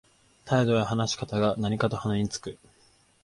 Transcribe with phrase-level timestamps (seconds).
[0.45, 2.57] 態度や話し方が何かと鼻につく